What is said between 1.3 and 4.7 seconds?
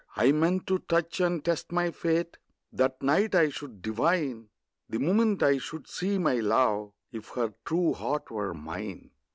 test my fate; That night I should divine,